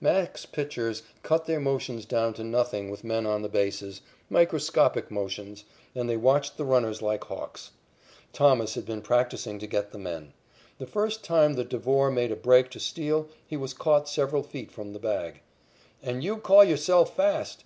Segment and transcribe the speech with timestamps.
[0.00, 5.64] Mack's pitchers cut their motions down to nothing with men on the bases, microscopic motions,
[5.94, 7.72] and they watched the runners like hawks.
[8.32, 10.32] Thomas had been practising to get the men.
[10.78, 14.72] The first time that Devore made a break to steal, he was caught several feet
[14.72, 15.42] from the bag.
[16.02, 17.62] "And you call yourself fast!"